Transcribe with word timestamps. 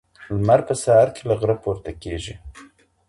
لمر 0.35 0.59
په 0.67 0.73
سهار 0.83 1.07
کې 1.15 1.23
له 1.29 1.33
غره 1.39 1.55
پورته 1.63 1.91
کېږي. 2.03 2.35